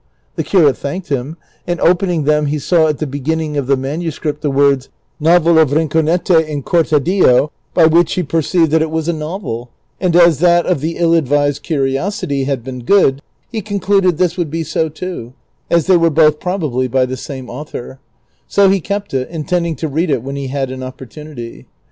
[0.35, 4.41] The curate thanked him, and opening them he saw at the beginning of the manuscript
[4.41, 9.07] the words, '< Novel of Rinconete and Cortadillo," l)y which he perceived that it was
[9.07, 9.69] a novel,
[9.99, 14.49] and as that of" The Ill advised Curiosity" had been good he concluded this would
[14.49, 15.33] be so too,
[15.69, 17.99] as they were both probably by the same author;
[18.47, 21.67] ^ so he kei)t it, intending to read it when he had an opportunity.